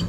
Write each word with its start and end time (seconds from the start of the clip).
Why 0.00 0.08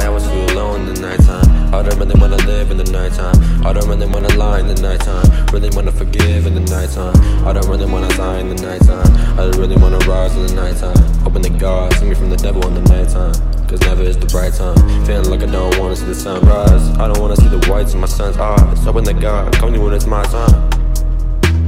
I 0.00 0.08
was 0.08 0.24
too 0.24 0.32
alone 0.54 0.88
in 0.88 0.94
the 0.94 1.00
nighttime? 1.00 1.74
I 1.74 1.82
don't 1.82 1.98
really 1.98 2.18
wanna 2.18 2.36
live 2.36 2.70
in 2.70 2.78
the 2.78 2.84
nighttime. 2.84 3.66
I 3.66 3.72
don't 3.74 3.86
really 3.86 4.06
wanna 4.06 4.34
lie 4.36 4.60
in 4.60 4.68
the 4.68 4.80
nighttime. 4.80 5.46
Really 5.52 5.68
wanna 5.76 5.92
forgive 5.92 6.46
in 6.46 6.54
the 6.54 6.60
nighttime. 6.60 7.14
I 7.46 7.52
don't 7.52 7.68
really 7.68 7.84
wanna 7.84 8.08
die 8.16 8.38
in 8.38 8.48
the 8.48 8.62
nighttime. 8.62 9.12
I 9.38 9.50
don't 9.50 9.56
really 9.56 9.76
wanna 9.76 9.98
rise 10.06 10.34
in 10.36 10.46
the 10.46 10.54
nighttime. 10.54 10.96
Hoping 11.22 11.42
that 11.42 11.58
God 11.58 11.92
save 11.94 12.08
me 12.08 12.14
from 12.14 12.30
the 12.30 12.36
devil 12.36 12.66
in 12.66 12.74
the 12.74 12.80
nighttime. 12.80 13.34
Cause 13.68 13.80
is 14.04 14.18
the 14.18 14.26
right 14.36 14.52
time. 14.52 14.76
Feeling 15.06 15.30
like 15.30 15.42
I 15.42 15.50
don't 15.50 15.78
wanna 15.78 15.96
see 15.96 16.06
the 16.06 16.14
sunrise. 16.14 16.90
I 16.98 17.08
don't 17.08 17.20
wanna 17.20 17.36
see 17.36 17.48
the 17.48 17.66
whites 17.70 17.94
in 17.94 18.00
my 18.00 18.06
son's 18.06 18.36
eyes. 18.36 18.84
Hoping 18.84 19.04
that 19.04 19.20
God 19.20 19.52
come 19.54 19.72
to 19.72 19.80
when 19.80 19.94
it's 19.94 20.06
my 20.06 20.22
time. 20.24 20.70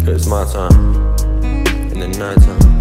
It's 0.07 0.27
my 0.27 0.45
time. 0.45 1.15
In 1.93 2.01
the 2.01 2.09
nighttime. 2.09 2.59
Nighttime. 2.59 2.76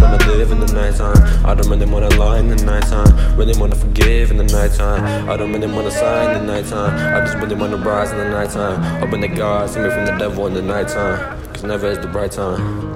Wanna 0.00 0.18
live 0.26 0.50
in 0.52 0.60
the 0.60 0.72
nighttime. 0.72 1.46
I 1.46 1.54
don't 1.54 1.68
really 1.68 1.86
wanna 1.86 2.10
lie 2.16 2.38
in 2.38 2.48
the 2.48 2.56
nighttime. 2.64 3.36
Really 3.36 3.58
wanna 3.58 3.76
forgive 3.76 4.30
in 4.30 4.36
the 4.36 4.44
nighttime. 4.44 5.28
I 5.28 5.36
don't 5.36 5.52
really 5.52 5.66
wanna 5.66 5.90
sigh 5.90 6.32
in 6.32 6.46
the 6.46 6.52
nighttime. 6.52 6.92
I 7.14 7.20
just 7.24 7.36
really 7.38 7.54
wanna 7.54 7.76
rise 7.76 8.12
in 8.12 8.18
the 8.18 8.28
nighttime. 8.28 8.82
Hoping 9.00 9.20
that 9.20 9.34
God 9.34 9.70
save 9.70 9.84
me 9.84 9.90
from 9.90 10.06
the 10.06 10.16
devil 10.16 10.46
in 10.46 10.54
the 10.54 10.62
nighttime. 10.62 11.38
Cause 11.52 11.64
never 11.64 11.88
is 11.88 11.98
the 11.98 12.08
bright 12.08 12.32
time. 12.32 12.95